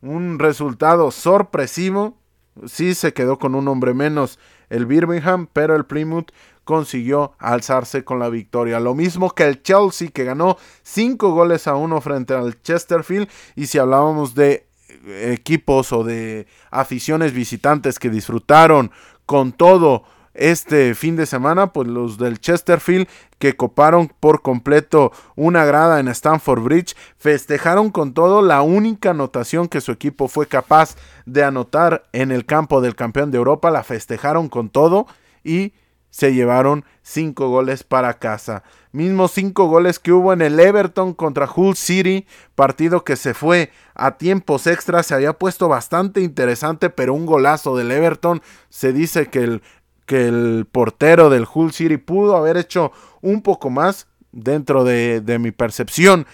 [0.00, 2.16] Un resultado sorpresivo.
[2.64, 4.38] Sí se quedó con un hombre menos
[4.70, 6.32] el Birmingham, pero el Plymouth
[6.64, 8.80] consiguió alzarse con la victoria.
[8.80, 13.28] Lo mismo que el Chelsea que ganó 5 goles a 1 frente al Chesterfield.
[13.54, 14.66] Y si hablábamos de
[15.06, 18.90] equipos o de aficiones visitantes que disfrutaron
[19.24, 20.04] con todo
[20.36, 26.08] este fin de semana, pues los del Chesterfield que coparon por completo una grada en
[26.08, 28.42] Stamford Bridge, festejaron con todo.
[28.42, 33.30] La única anotación que su equipo fue capaz de anotar en el campo del campeón
[33.30, 35.06] de Europa, la festejaron con todo
[35.42, 35.72] y
[36.16, 38.62] se llevaron cinco goles para casa.
[38.90, 43.70] Mismos cinco goles que hubo en el Everton contra Hull City, partido que se fue
[43.94, 49.26] a tiempos extras, se había puesto bastante interesante, pero un golazo del Everton, se dice
[49.26, 49.62] que el,
[50.06, 55.38] que el portero del Hull City pudo haber hecho un poco más dentro de, de
[55.38, 56.26] mi percepción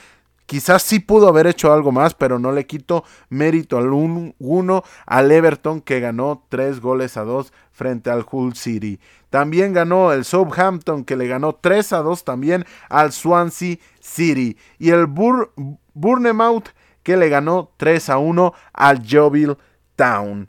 [0.46, 5.32] Quizás sí pudo haber hecho algo más, pero no le quito mérito al uno al
[5.32, 9.00] Everton que ganó 3 goles a 2 frente al Hull City.
[9.30, 14.58] También ganó el Southampton que le ganó 3 a 2 también al Swansea City.
[14.78, 15.52] Y el Bur
[15.94, 16.68] Bournemouth
[17.02, 19.56] que le ganó 3 a 1 al Jovil
[19.96, 20.48] Town.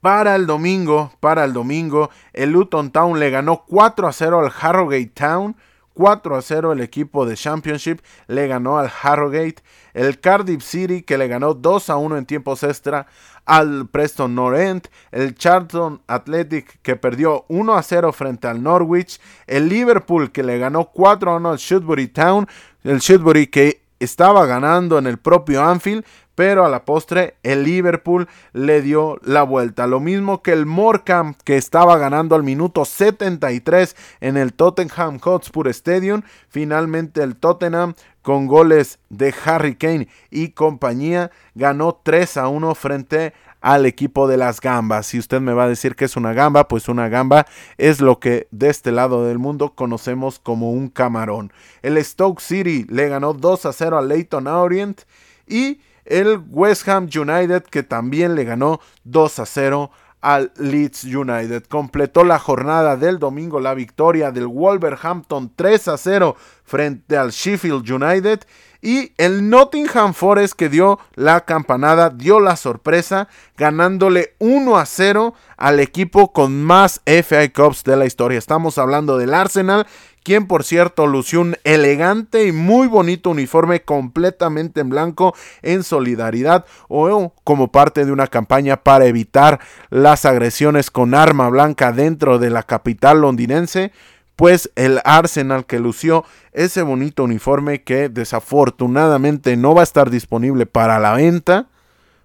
[0.00, 4.52] Para el domingo, para el domingo, el Luton Town le ganó 4 a 0 al
[4.58, 5.56] Harrogate Town.
[5.94, 9.56] 4 a 0 el equipo de Championship le ganó al Harrogate.
[9.92, 13.06] El Cardiff City que le ganó 2 a 1 en tiempos extra
[13.44, 19.20] al Preston North El Charlton Athletic que perdió 1 a 0 frente al Norwich.
[19.46, 22.48] El Liverpool que le ganó 4 a 1 al Shootbury Town.
[22.84, 26.04] El Shootbury que estaba ganando en el propio Anfield
[26.40, 29.86] pero a la postre el Liverpool le dio la vuelta.
[29.86, 35.68] Lo mismo que el Morecambe que estaba ganando al minuto 73 en el Tottenham Hotspur
[35.68, 36.22] Stadium.
[36.48, 43.34] Finalmente el Tottenham con goles de Harry Kane y compañía ganó 3 a 1 frente
[43.60, 45.08] al equipo de las gambas.
[45.08, 47.44] Si usted me va a decir que es una gamba, pues una gamba
[47.76, 51.52] es lo que de este lado del mundo conocemos como un camarón.
[51.82, 55.02] El Stoke City le ganó 2 a 0 al Leighton Orient
[55.46, 61.64] y el West Ham United que también le ganó 2 a 0 al Leeds United.
[61.64, 67.90] Completó la jornada del domingo la victoria del Wolverhampton 3 a 0 frente al Sheffield
[67.90, 68.40] United
[68.82, 75.34] y el Nottingham Forest que dio la campanada, dio la sorpresa ganándole 1 a 0
[75.56, 78.38] al equipo con más FA Cups de la historia.
[78.38, 79.86] Estamos hablando del Arsenal
[80.30, 86.66] quien por cierto lució un elegante y muy bonito uniforme completamente en blanco en solidaridad
[86.86, 92.50] o como parte de una campaña para evitar las agresiones con arma blanca dentro de
[92.50, 93.90] la capital londinense
[94.36, 100.64] pues el Arsenal que lució ese bonito uniforme que desafortunadamente no va a estar disponible
[100.64, 101.66] para la venta,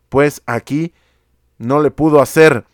[0.10, 0.94] pues aquí
[1.58, 2.66] no le pudo hacer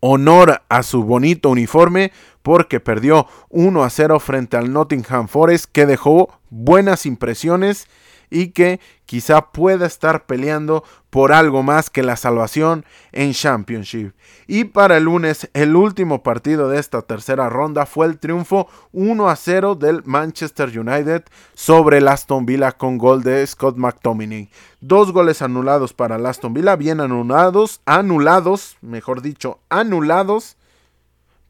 [0.00, 5.86] honor a su bonito uniforme porque perdió 1 a 0 frente al Nottingham Forest que
[5.86, 7.86] dejó buenas impresiones
[8.32, 14.12] y que quizá pueda estar peleando por algo más que la salvación en Championship.
[14.46, 19.28] Y para el lunes, el último partido de esta tercera ronda fue el triunfo 1
[19.28, 24.48] a 0 del Manchester United sobre el Aston Villa con gol de Scott McTominay.
[24.80, 30.56] Dos goles anulados para el Aston Villa, bien anulados, anulados, mejor dicho, anulados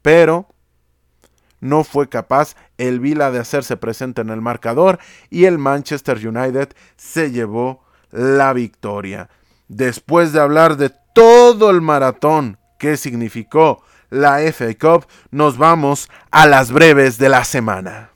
[0.01, 0.47] pero
[1.61, 4.99] no fue capaz el Vila de hacerse presente en el marcador
[5.29, 9.29] y el Manchester United se llevó la victoria.
[9.69, 16.47] Después de hablar de todo el maratón que significó la FA Cup, nos vamos a
[16.47, 18.11] las breves de la semana.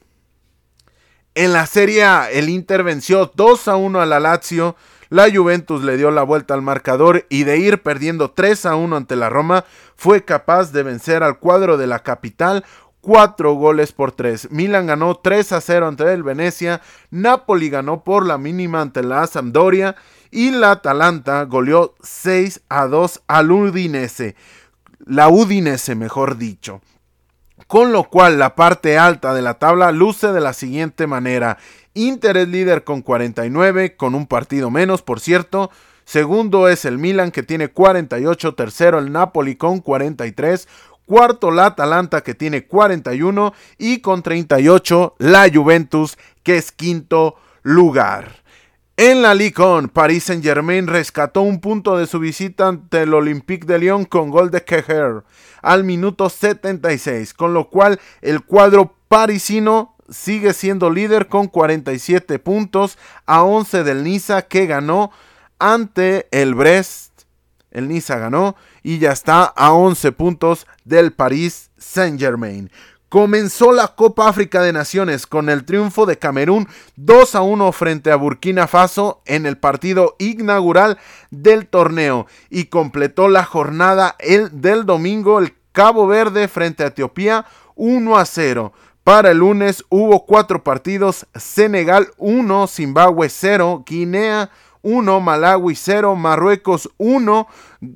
[1.33, 4.75] En la Serie el Inter venció 2 a 1 a la Lazio.
[5.09, 8.95] La Juventus le dio la vuelta al marcador y de ir perdiendo 3 a 1
[8.95, 9.65] ante la Roma,
[9.95, 12.65] fue capaz de vencer al cuadro de la capital
[13.05, 14.49] 4 goles por 3.
[14.49, 16.81] Milan ganó 3 a 0 ante el Venecia,
[17.11, 19.95] Napoli ganó por la mínima ante la Sampdoria
[20.31, 24.35] y la Atalanta goleó 6 a 2 al Udinese.
[25.05, 26.81] La Udinese, mejor dicho
[27.67, 31.57] con lo cual la parte alta de la tabla luce de la siguiente manera.
[31.95, 35.71] Inter es líder con 49, con un partido menos, por cierto.
[36.03, 40.67] Segundo es el Milan que tiene 48, tercero el Napoli con 43,
[41.05, 48.43] cuarto la Atalanta que tiene 41 y con 38 la Juventus que es quinto lugar.
[48.97, 53.77] En la 1, Paris Saint-Germain rescató un punto de su visita ante el Olympique de
[53.77, 55.23] Lyon con gol de Keher
[55.61, 62.97] al minuto 76, con lo cual el cuadro parisino sigue siendo líder con 47 puntos
[63.25, 65.11] a 11 del Niza que ganó
[65.59, 67.23] ante el Brest.
[67.71, 68.55] El Niza ganó
[68.85, 72.69] y ya está a 11 puntos del Paris Saint-Germain.
[73.09, 78.11] Comenzó la Copa África de Naciones con el triunfo de Camerún 2 a 1 frente
[78.11, 80.99] a Burkina Faso en el partido inaugural
[81.31, 87.47] del torneo y completó la jornada el, del domingo el Cabo Verde frente a Etiopía
[87.73, 88.71] 1 a 0.
[89.03, 94.51] Para el lunes hubo cuatro partidos, Senegal 1, Zimbabue 0, Guinea
[94.85, 97.47] 1, Malawi 0, Marruecos 1,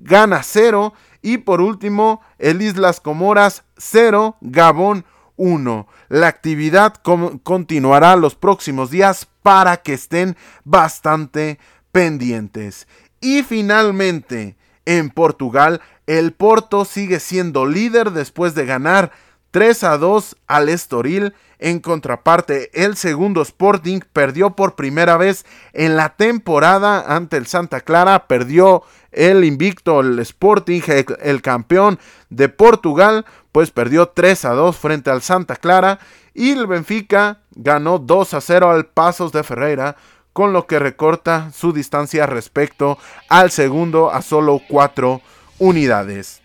[0.03, 5.87] Ghana 0 y por último, el Islas Comoras 0, Gabón 1.
[6.09, 6.95] La actividad
[7.43, 11.59] continuará los próximos días para que estén bastante
[11.91, 12.87] pendientes.
[13.21, 19.11] Y finalmente, en Portugal, el Porto sigue siendo líder después de ganar
[19.51, 21.33] 3 a 2 al Estoril.
[21.61, 27.81] En contraparte, el segundo Sporting perdió por primera vez en la temporada ante el Santa
[27.81, 28.27] Clara.
[28.27, 30.81] Perdió el invicto, el Sporting,
[31.21, 35.99] el, campeón de Portugal, pues perdió 3 a 2 frente al Santa Clara.
[36.33, 39.97] Y el Benfica ganó 2 a 0 al Pasos de Ferreira,
[40.31, 42.97] con lo que recorta su distancia respecto
[43.27, 45.21] al segundo a solo 4
[45.57, 46.41] unidades.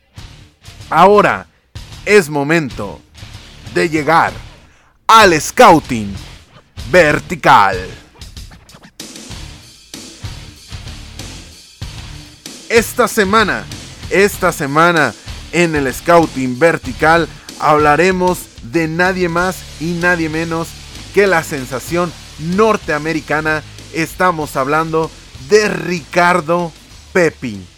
[0.90, 1.46] Ahora,
[2.06, 3.00] es momento
[3.74, 4.32] de llegar
[5.06, 6.14] al scouting
[6.90, 7.76] vertical.
[12.68, 13.64] Esta semana,
[14.10, 15.14] esta semana
[15.52, 17.28] en el scouting vertical
[17.60, 20.68] hablaremos de nadie más y nadie menos
[21.14, 23.62] que la sensación norteamericana.
[23.92, 25.10] Estamos hablando
[25.48, 26.72] de Ricardo
[27.12, 27.73] Pepi.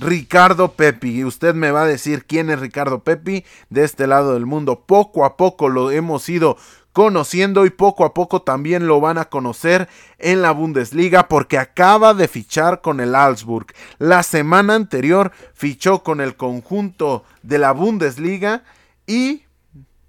[0.00, 1.24] Ricardo Pepi.
[1.24, 4.84] Usted me va a decir quién es Ricardo Pepi de este lado del mundo.
[4.86, 6.56] Poco a poco lo hemos ido
[6.92, 9.88] conociendo y poco a poco también lo van a conocer
[10.18, 13.66] en la Bundesliga porque acaba de fichar con el Augsburg.
[13.98, 18.62] La semana anterior fichó con el conjunto de la Bundesliga
[19.08, 19.42] y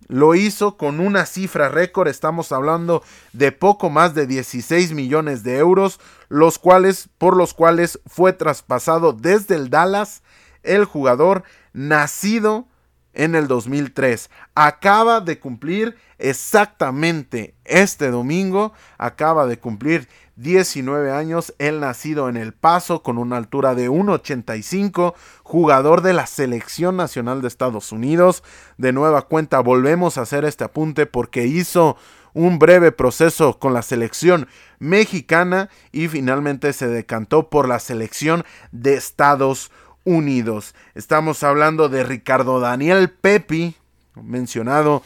[0.07, 3.01] lo hizo con una cifra récord, estamos hablando
[3.33, 5.99] de poco más de 16 millones de euros,
[6.29, 10.23] los cuales, por los cuales fue traspasado desde el Dallas
[10.63, 12.67] el jugador nacido
[13.15, 14.29] en el 2003.
[14.53, 22.53] Acaba de cumplir exactamente este domingo, acaba de cumplir 19 años, él nacido en El
[22.53, 25.13] Paso con una altura de 1,85,
[25.43, 28.43] jugador de la selección nacional de Estados Unidos.
[28.77, 31.95] De nueva cuenta volvemos a hacer este apunte porque hizo
[32.35, 38.93] un breve proceso con la selección mexicana y finalmente se decantó por la selección de
[38.93, 39.71] Estados
[40.03, 40.75] Unidos.
[40.93, 43.75] Estamos hablando de Ricardo Daniel Pepi,
[44.13, 45.01] mencionado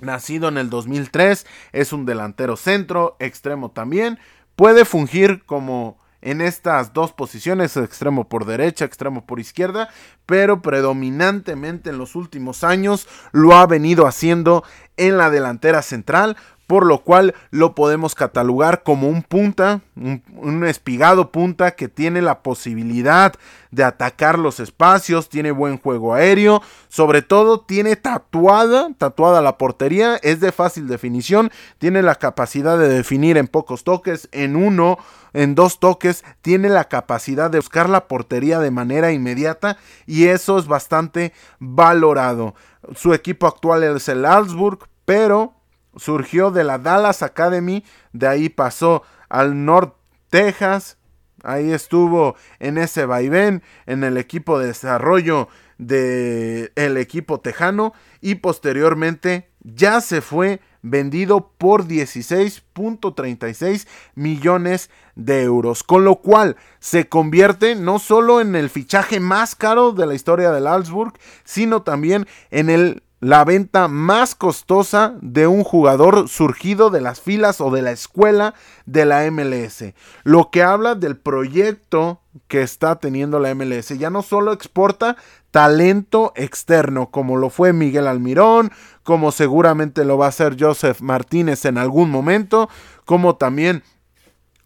[0.00, 4.18] nacido en el 2003, es un delantero centro, extremo también,
[4.60, 9.88] Puede fungir como en estas dos posiciones, extremo por derecha, extremo por izquierda,
[10.26, 14.64] pero predominantemente en los últimos años lo ha venido haciendo
[14.96, 16.36] en la delantera central
[16.70, 22.44] por lo cual lo podemos catalogar como un punta, un, espigado punta que tiene la
[22.44, 23.34] posibilidad
[23.72, 30.14] de atacar los espacios, tiene buen juego aéreo, sobre todo tiene tatuada, tatuada la portería,
[30.22, 34.96] es de fácil definición, tiene la capacidad de definir en pocos toques, en uno,
[35.32, 40.56] en dos toques, tiene la capacidad de buscar la portería de manera inmediata y eso
[40.56, 42.54] es bastante valorado.
[42.94, 45.59] Su equipo actual es el Augsburg, pero
[46.00, 49.94] surgió de la Dallas Academy, de ahí pasó al North
[50.30, 50.96] Texas,
[51.42, 58.36] ahí estuvo en ese vaivén, en el equipo de desarrollo del el equipo tejano y
[58.36, 67.74] posteriormente ya se fue vendido por 16.36 millones de euros, con lo cual se convierte
[67.74, 71.12] no solo en el fichaje más caro de la historia del Augsburg,
[71.44, 77.60] sino también en el la venta más costosa de un jugador surgido de las filas
[77.60, 78.54] o de la escuela
[78.86, 79.92] de la MLS.
[80.24, 83.90] Lo que habla del proyecto que está teniendo la MLS.
[83.98, 85.16] Ya no solo exporta
[85.50, 88.70] talento externo, como lo fue Miguel Almirón,
[89.02, 92.68] como seguramente lo va a hacer Joseph Martínez en algún momento,
[93.04, 93.82] como también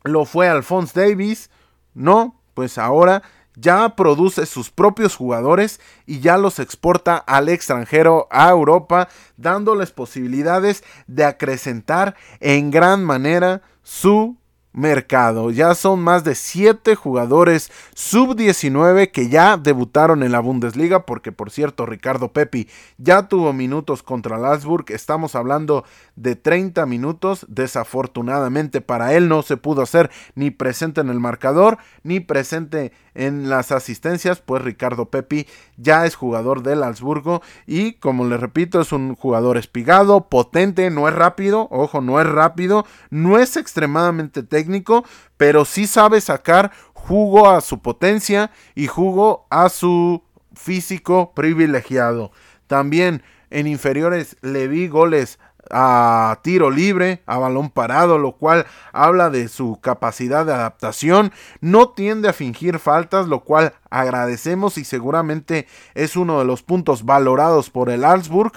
[0.02, 1.50] lo fue Alphonse Davis.
[1.94, 3.22] No, pues ahora
[3.56, 10.84] ya produce sus propios jugadores y ya los exporta al extranjero, a Europa, dándoles posibilidades
[11.06, 14.36] de acrecentar en gran manera su
[14.74, 15.50] mercado.
[15.50, 21.50] Ya son más de 7 jugadores sub-19 que ya debutaron en la Bundesliga, porque por
[21.50, 24.86] cierto Ricardo Pepi ya tuvo minutos contra Lasburg.
[24.88, 25.84] Estamos hablando
[26.16, 27.46] de 30 minutos.
[27.48, 33.48] Desafortunadamente para él no se pudo hacer ni presente en el marcador, ni presente en
[33.48, 35.46] las asistencias, pues Ricardo Pepi
[35.76, 41.08] ya es jugador del Alsburgo y como le repito es un jugador espigado, potente, no
[41.08, 45.04] es rápido, ojo, no es rápido, no es extremadamente técnico,
[45.36, 50.22] pero sí sabe sacar jugo a su potencia y jugo a su
[50.54, 52.32] físico privilegiado.
[52.66, 55.38] También en inferiores le vi goles
[55.70, 61.32] a tiro libre, a balón parado, lo cual habla de su capacidad de adaptación.
[61.60, 67.04] No tiende a fingir faltas, lo cual agradecemos y seguramente es uno de los puntos
[67.04, 68.52] valorados por el Augsburg,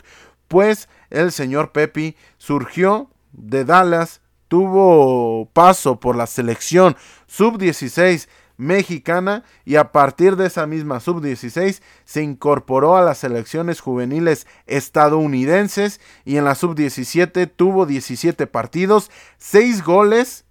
[0.47, 6.95] pues el señor Pepi surgió de Dallas, tuvo paso por la selección
[7.27, 8.27] sub-16
[8.57, 16.01] mexicana y a partir de esa misma sub-16 se incorporó a las selecciones juveniles estadounidenses
[16.25, 20.45] y en la sub-17 tuvo 17 partidos, 6 goles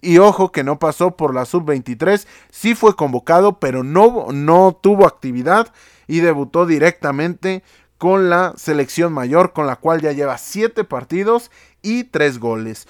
[0.00, 5.06] y ojo que no pasó por la sub-23, sí fue convocado pero no, no tuvo
[5.06, 5.72] actividad
[6.06, 7.62] y debutó directamente
[8.00, 11.50] con la selección mayor, con la cual ya lleva 7 partidos
[11.82, 12.88] y 3 goles.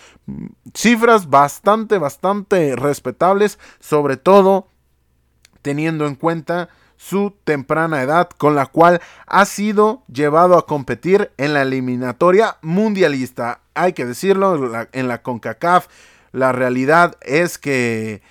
[0.75, 4.69] Cifras bastante, bastante respetables, sobre todo
[5.63, 11.55] teniendo en cuenta su temprana edad con la cual ha sido llevado a competir en
[11.55, 13.61] la eliminatoria mundialista.
[13.75, 15.87] Hay que decirlo, en la CONCACAF
[16.33, 18.23] la realidad es que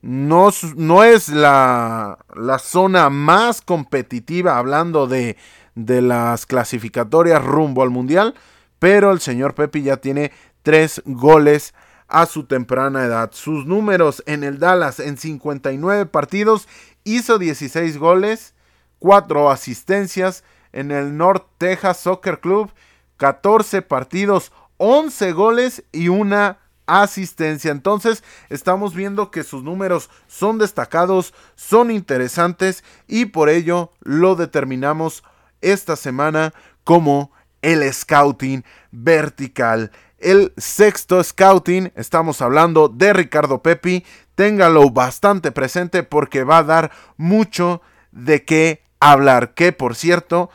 [0.00, 5.36] no, no es la, la, zona más competitiva hablando de
[5.78, 8.34] de las clasificatorias rumbo al Mundial,
[8.78, 11.74] pero el señor Pepi ya tiene tres goles
[12.08, 13.30] a su temprana edad.
[13.32, 16.68] Sus números en el Dallas en 59 partidos
[17.04, 18.54] hizo 16 goles,
[18.98, 20.44] 4 asistencias.
[20.70, 22.70] En el North Texas Soccer Club
[23.18, 27.70] 14 partidos, 11 goles y una asistencia.
[27.70, 35.22] Entonces estamos viendo que sus números son destacados, son interesantes y por ello lo determinamos
[35.60, 36.54] esta semana
[36.84, 37.32] como
[37.62, 39.90] el scouting vertical.
[40.18, 44.04] El sexto scouting, estamos hablando de Ricardo Pepi,
[44.34, 49.54] téngalo bastante presente porque va a dar mucho de qué hablar.
[49.54, 50.50] Que por cierto,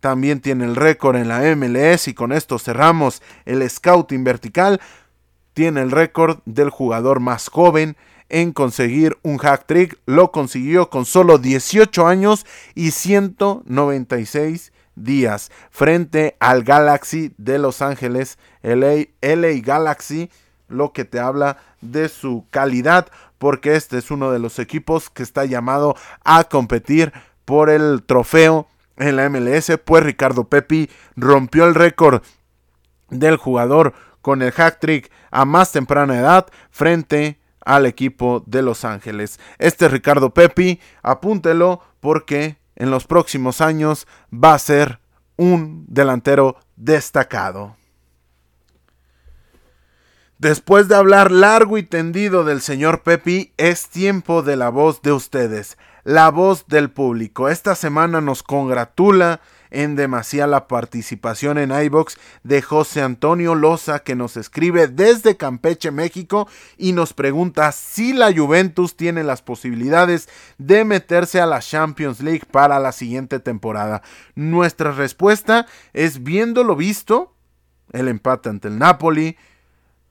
[0.00, 4.80] también tiene el récord en la MLS y con esto cerramos el scouting vertical.
[5.52, 7.96] Tiene el récord del jugador más joven
[8.28, 9.98] en conseguir un hack trick.
[10.06, 18.38] Lo consiguió con solo 18 años y 196 días frente al Galaxy de Los Ángeles,
[18.62, 20.30] LA, LA Galaxy,
[20.68, 23.06] lo que te habla de su calidad,
[23.38, 25.94] porque este es uno de los equipos que está llamado
[26.24, 27.12] a competir
[27.44, 28.66] por el trofeo
[28.96, 32.22] en la MLS, pues Ricardo Pepi rompió el récord
[33.10, 33.92] del jugador
[34.22, 39.38] con el hack trick a más temprana edad frente al equipo de Los Ángeles.
[39.58, 45.00] Este es Ricardo Pepi, apúntelo porque en los próximos años va a ser
[45.36, 47.76] un delantero destacado.
[50.38, 55.12] Después de hablar largo y tendido del señor Pepi, es tiempo de la voz de
[55.12, 57.48] ustedes, la voz del público.
[57.48, 59.40] Esta semana nos congratula
[59.70, 65.90] en demasía la participación en iBox de José Antonio Loza que nos escribe desde Campeche,
[65.90, 72.20] México y nos pregunta si la Juventus tiene las posibilidades de meterse a la Champions
[72.20, 74.02] League para la siguiente temporada.
[74.34, 77.34] Nuestra respuesta es viendo lo visto,
[77.92, 79.36] el empate ante el Napoli,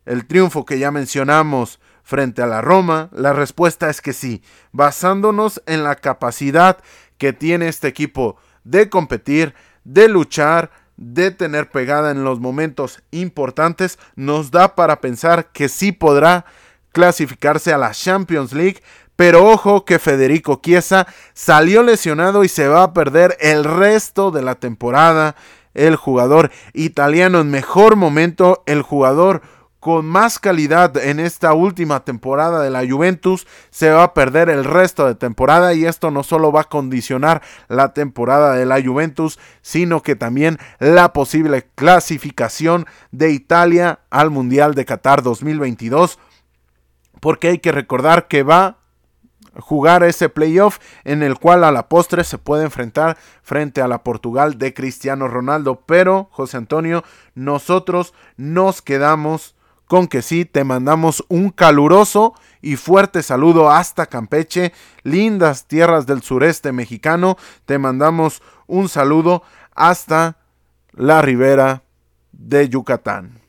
[0.05, 3.09] el triunfo que ya mencionamos frente a la Roma?
[3.11, 4.41] La respuesta es que sí,
[4.71, 6.77] basándonos en la capacidad
[7.17, 9.53] que tiene este equipo de competir,
[9.85, 15.93] de luchar, de tener pegada en los momentos importantes, nos da para pensar que sí
[15.93, 16.45] podrá
[16.91, 18.81] clasificarse a la Champions League,
[19.15, 24.41] pero ojo que Federico Chiesa salió lesionado y se va a perder el resto de
[24.41, 25.35] la temporada.
[25.73, 29.41] El jugador italiano en mejor momento, el jugador
[29.85, 34.63] con más calidad en esta última temporada de la Juventus se va a perder el
[34.63, 39.37] resto de temporada y esto no solo va a condicionar la temporada de la Juventus,
[39.61, 46.17] sino que también la posible clasificación de Italia al Mundial de Qatar 2022,
[47.19, 48.77] porque hay que recordar que va a
[49.59, 54.03] jugar ese playoff en el cual a la postre se puede enfrentar frente a la
[54.03, 57.03] Portugal de Cristiano Ronaldo, pero José Antonio,
[57.35, 59.54] nosotros nos quedamos
[59.87, 64.73] con que sí, te mandamos un caluroso y fuerte saludo hasta Campeche,
[65.03, 67.37] lindas tierras del sureste mexicano.
[67.65, 69.43] Te mandamos un saludo
[69.75, 70.37] hasta
[70.93, 71.83] la ribera
[72.31, 73.39] de Yucatán.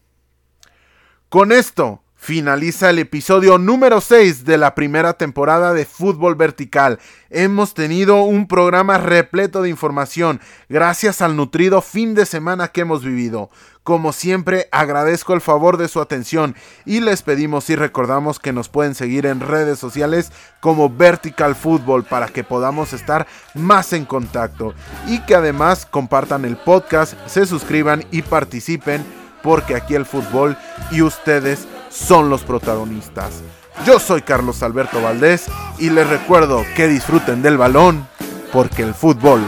[1.28, 6.98] Con esto finaliza el episodio número 6 de la primera temporada de Fútbol Vertical.
[7.30, 13.04] Hemos tenido un programa repleto de información gracias al nutrido fin de semana que hemos
[13.04, 13.48] vivido.
[13.84, 18.68] Como siempre, agradezco el favor de su atención y les pedimos y recordamos que nos
[18.68, 24.74] pueden seguir en redes sociales como Vertical Football para que podamos estar más en contacto
[25.06, 29.04] y que además compartan el podcast, se suscriban y participen
[29.44, 30.56] porque aquí el fútbol
[30.90, 33.42] y ustedes son los protagonistas.
[33.84, 35.46] Yo soy Carlos Alberto Valdés
[35.78, 38.06] y les recuerdo que disfruten del balón
[38.52, 39.40] porque el fútbol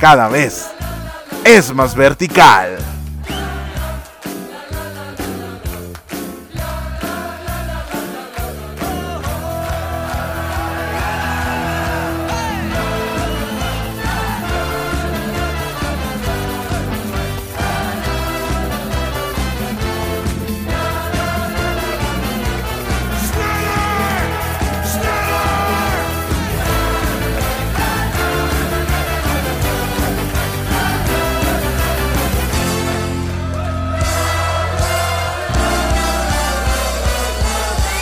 [0.00, 0.68] cada vez
[1.44, 2.78] es más vertical.